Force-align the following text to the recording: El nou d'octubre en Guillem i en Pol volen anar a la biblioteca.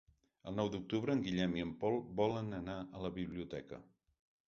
El 0.51 0.55
nou 0.59 0.71
d'octubre 0.75 1.17
en 1.17 1.21
Guillem 1.27 1.55
i 1.61 1.65
en 1.67 1.75
Pol 1.85 1.99
volen 2.23 2.53
anar 2.63 2.81
a 2.83 3.07
la 3.07 3.17
biblioteca. 3.23 3.85